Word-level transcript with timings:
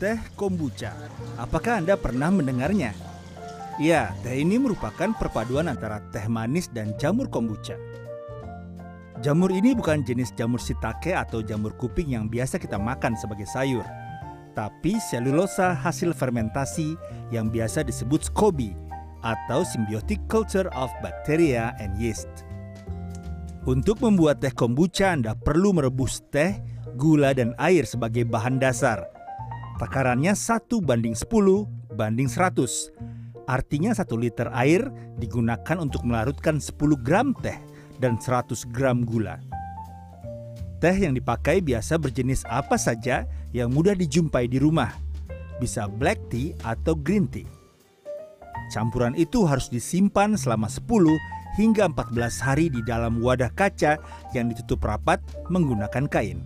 Teh 0.00 0.16
kombucha. 0.32 0.96
Apakah 1.36 1.84
Anda 1.84 1.92
pernah 1.92 2.32
mendengarnya? 2.32 2.96
Ya, 3.76 4.16
teh 4.24 4.40
ini 4.40 4.56
merupakan 4.56 5.12
perpaduan 5.12 5.68
antara 5.68 6.00
teh 6.08 6.24
manis 6.24 6.72
dan 6.72 6.96
jamur 6.96 7.28
kombucha. 7.28 7.76
Jamur 9.20 9.52
ini 9.52 9.76
bukan 9.76 10.00
jenis 10.00 10.32
jamur 10.32 10.56
shiitake 10.56 11.12
atau 11.12 11.44
jamur 11.44 11.76
kuping 11.76 12.16
yang 12.16 12.32
biasa 12.32 12.56
kita 12.56 12.80
makan 12.80 13.12
sebagai 13.12 13.44
sayur, 13.44 13.84
tapi 14.56 14.96
selulosa 15.12 15.76
hasil 15.76 16.16
fermentasi 16.16 16.96
yang 17.28 17.52
biasa 17.52 17.84
disebut 17.84 18.32
SCOBY 18.32 18.72
atau 19.20 19.60
Symbiotic 19.68 20.24
Culture 20.32 20.72
of 20.72 20.88
Bacteria 21.04 21.76
and 21.76 21.92
Yeast. 22.00 22.48
Untuk 23.68 24.00
membuat 24.00 24.40
teh 24.40 24.56
kombucha, 24.56 25.12
Anda 25.12 25.36
perlu 25.36 25.76
merebus 25.76 26.24
teh, 26.32 26.56
gula, 26.96 27.36
dan 27.36 27.52
air 27.60 27.84
sebagai 27.84 28.24
bahan 28.24 28.56
dasar. 28.56 29.19
Takarannya 29.80 30.36
1 30.36 30.68
banding 30.84 31.16
10 31.16 31.96
banding 31.96 32.28
100. 32.28 32.92
Artinya 33.48 33.96
1 33.96 34.04
liter 34.20 34.52
air 34.52 34.92
digunakan 35.16 35.80
untuk 35.80 36.04
melarutkan 36.04 36.60
10 36.60 36.76
gram 37.00 37.32
teh 37.40 37.56
dan 37.96 38.20
100 38.20 38.68
gram 38.68 39.00
gula. 39.08 39.40
Teh 40.84 40.92
yang 40.92 41.16
dipakai 41.16 41.64
biasa 41.64 41.96
berjenis 41.96 42.44
apa 42.44 42.76
saja 42.76 43.24
yang 43.56 43.72
mudah 43.72 43.96
dijumpai 43.96 44.52
di 44.52 44.60
rumah. 44.60 44.92
Bisa 45.56 45.88
black 45.88 46.28
tea 46.28 46.52
atau 46.60 46.92
green 46.92 47.24
tea. 47.24 47.48
Campuran 48.68 49.16
itu 49.16 49.48
harus 49.48 49.72
disimpan 49.72 50.36
selama 50.36 50.68
10 50.68 50.84
hingga 51.56 51.88
14 51.88 52.12
hari 52.44 52.68
di 52.68 52.84
dalam 52.84 53.18
wadah 53.24 53.50
kaca 53.56 53.96
yang 54.36 54.52
ditutup 54.52 54.84
rapat 54.84 55.24
menggunakan 55.48 56.04
kain. 56.04 56.44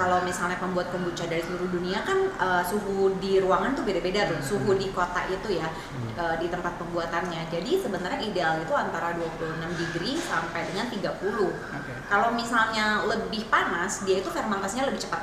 Kalau 0.00 0.24
misalnya 0.24 0.56
pembuat 0.56 0.88
kombucha 0.88 1.28
dari 1.28 1.44
seluruh 1.44 1.68
dunia 1.76 2.00
kan 2.00 2.32
uh, 2.40 2.64
suhu 2.64 3.20
di 3.20 3.36
ruangan 3.36 3.76
tuh 3.76 3.84
beda-beda 3.84 4.32
tuh, 4.32 4.40
suhu 4.40 4.72
di 4.72 4.88
kota 4.96 5.28
itu 5.28 5.60
ya 5.60 5.68
uh, 6.16 6.40
di 6.40 6.48
tempat 6.48 6.80
pembuatannya. 6.80 7.52
Jadi 7.52 7.84
sebenarnya 7.84 8.16
ideal 8.24 8.64
itu 8.64 8.72
antara 8.72 9.12
26 9.12 9.60
degree 9.60 10.16
sampai 10.16 10.72
dengan 10.72 10.88
30. 10.88 11.04
Okay. 11.04 11.96
Kalau 12.08 12.32
misalnya 12.32 13.04
lebih 13.04 13.44
panas, 13.52 14.00
dia 14.08 14.24
itu 14.24 14.32
fermentasinya 14.32 14.88
lebih 14.88 15.04
cepat. 15.04 15.20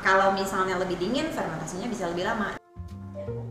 Kalau 0.00 0.32
misalnya 0.32 0.80
lebih 0.80 0.96
dingin, 0.96 1.28
fermentasinya 1.28 1.92
bisa 1.92 2.08
lebih 2.08 2.24
lama. 2.24 2.56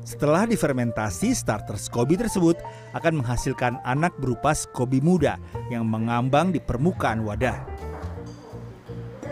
Setelah 0.01 0.49
difermentasi, 0.49 1.37
starter 1.37 1.77
SCOBY 1.77 2.25
tersebut 2.25 2.57
akan 2.97 3.21
menghasilkan 3.21 3.77
anak 3.85 4.17
berupa 4.17 4.57
SCOBY 4.57 5.05
muda 5.05 5.37
yang 5.69 5.85
mengambang 5.85 6.49
di 6.49 6.57
permukaan 6.57 7.21
wadah. 7.21 7.61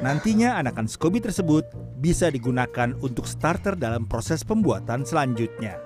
Nantinya 0.05 0.61
anakan 0.61 0.85
SCOBY 0.85 1.17
tersebut 1.17 1.65
bisa 1.97 2.29
digunakan 2.29 2.93
untuk 3.01 3.25
starter 3.25 3.73
dalam 3.73 4.05
proses 4.05 4.45
pembuatan 4.45 5.01
selanjutnya. 5.01 5.81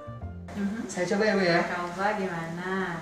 Saya 0.92 1.08
coba 1.16 1.24
ya 1.24 1.34
Bu 1.40 1.44
ya. 1.48 1.60
Coba 1.64 2.06
gimana? 2.20 3.00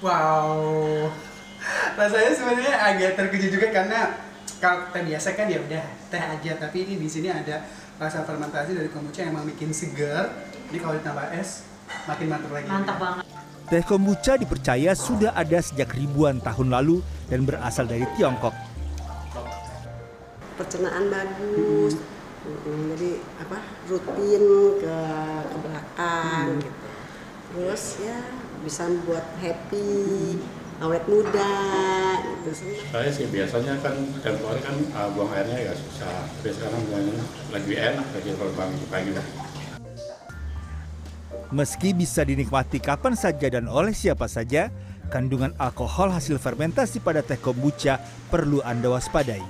Wow. 0.00 1.12
Rasanya 1.92 2.32
sebenarnya 2.32 2.72
agak 2.72 3.10
terkejut 3.20 3.60
juga 3.60 3.68
karena 3.68 4.16
kalau 4.64 4.88
teh 4.96 5.04
biasa 5.04 5.28
kan 5.36 5.44
ya 5.52 5.60
udah 5.60 5.84
teh 6.08 6.22
aja, 6.24 6.52
tapi 6.56 6.88
ini 6.88 7.04
di 7.04 7.08
sini 7.12 7.28
ada 7.28 7.68
rasa 8.00 8.24
fermentasi 8.24 8.72
dari 8.72 8.88
kombucha 8.88 9.28
yang 9.28 9.36
emang 9.36 9.44
bikin 9.52 9.76
segar. 9.76 10.32
Ini 10.72 10.80
kalau 10.80 10.96
ditambah 10.96 11.36
es 11.36 11.68
makin 12.08 12.32
mantap 12.32 12.48
lagi. 12.48 12.64
Mantap 12.72 12.96
banget. 12.96 13.33
Teh 13.64 13.80
kombucha 13.80 14.36
dipercaya 14.36 14.92
sudah 14.92 15.32
ada 15.32 15.56
sejak 15.56 15.96
ribuan 15.96 16.36
tahun 16.36 16.68
lalu 16.68 17.00
dan 17.32 17.48
berasal 17.48 17.88
dari 17.88 18.04
Tiongkok. 18.12 18.52
Pencernaan 20.60 21.08
bagus, 21.08 21.96
hmm. 22.44 22.92
jadi 22.92 23.10
apa 23.40 23.58
rutin 23.88 24.44
ke 24.84 24.96
ke 25.48 25.56
belakang 25.64 26.44
hmm. 26.44 26.60
gitu. 26.60 26.86
Terus 27.54 27.84
ya 28.04 28.18
bisa 28.60 28.84
membuat 28.84 29.26
happy, 29.40 30.36
awet 30.84 31.04
muda 31.08 31.56
gitu 32.20 32.50
Saya 32.92 33.08
sih 33.08 33.32
biasanya 33.32 33.80
kan 33.80 33.96
tempo 34.20 34.52
hari 34.52 34.60
kan 34.60 34.76
uh, 34.92 35.08
buang 35.16 35.32
airnya 35.32 35.72
ya 35.72 35.72
susah. 35.72 36.28
Tapi 36.36 36.52
sekarang 36.52 36.84
buangnya 36.92 37.24
lebih 37.48 37.76
enak 37.80 38.06
lagi 38.12 38.30
kalau 38.36 38.52
pagi-pagi. 38.52 39.10
Meski 41.52 41.92
bisa 41.92 42.24
dinikmati 42.24 42.80
kapan 42.80 43.12
saja 43.12 43.52
dan 43.52 43.68
oleh 43.68 43.92
siapa 43.92 44.24
saja, 44.24 44.72
kandungan 45.12 45.52
alkohol 45.60 46.08
hasil 46.08 46.40
fermentasi 46.40 47.04
pada 47.04 47.20
teh 47.20 47.36
kombucha 47.36 48.00
perlu 48.32 48.64
Anda 48.64 48.88
waspadai. 48.88 49.44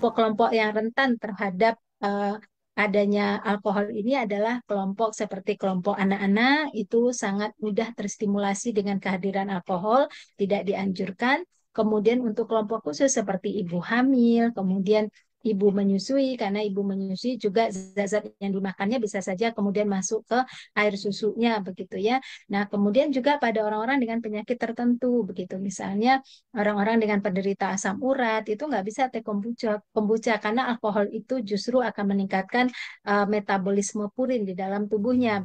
Kelompok 0.00 0.56
yang 0.56 0.72
rentan 0.72 1.20
terhadap 1.20 1.76
uh, 2.00 2.40
adanya 2.72 3.36
alkohol 3.44 3.92
ini 3.92 4.16
adalah 4.16 4.64
kelompok 4.64 5.12
seperti 5.12 5.60
kelompok 5.60 6.00
anak-anak 6.00 6.72
itu 6.72 7.12
sangat 7.12 7.52
mudah 7.60 7.92
terstimulasi 7.92 8.72
dengan 8.72 8.96
kehadiran 8.96 9.52
alkohol, 9.52 10.08
tidak 10.40 10.64
dianjurkan. 10.64 11.44
Kemudian 11.70 12.24
untuk 12.24 12.50
kelompok 12.50 12.82
khusus 12.90 13.12
seperti 13.12 13.60
ibu 13.60 13.78
hamil, 13.78 14.50
kemudian 14.56 15.06
ibu 15.44 15.72
menyusui 15.72 16.36
karena 16.36 16.60
ibu 16.60 16.84
menyusui 16.84 17.40
juga 17.40 17.72
zat-zat 17.72 18.36
yang 18.40 18.52
dimakannya 18.52 19.00
bisa 19.00 19.24
saja 19.24 19.52
kemudian 19.56 19.88
masuk 19.88 20.24
ke 20.28 20.38
air 20.76 20.94
susunya 20.96 21.58
begitu 21.64 21.96
ya. 21.96 22.20
Nah, 22.52 22.68
kemudian 22.68 23.08
juga 23.12 23.40
pada 23.40 23.64
orang-orang 23.64 24.00
dengan 24.00 24.18
penyakit 24.20 24.56
tertentu 24.60 25.24
begitu. 25.24 25.56
Misalnya 25.56 26.20
orang-orang 26.52 27.00
dengan 27.00 27.18
penderita 27.24 27.72
asam 27.72 28.00
urat 28.00 28.44
itu 28.48 28.62
nggak 28.64 28.84
bisa 28.84 29.08
teh 29.08 29.24
kombucha, 29.24 29.80
kombucha 29.92 30.36
karena 30.38 30.68
alkohol 30.72 31.08
itu 31.12 31.40
justru 31.40 31.80
akan 31.80 32.16
meningkatkan 32.16 32.68
uh, 33.08 33.24
metabolisme 33.24 34.08
purin 34.12 34.44
di 34.44 34.52
dalam 34.52 34.86
tubuhnya. 34.88 35.44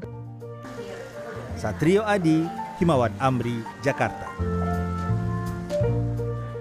Satrio 1.55 2.03
Adi, 2.03 2.44
Himawan 2.84 3.16
Amri, 3.23 3.63
Jakarta. 3.79 4.54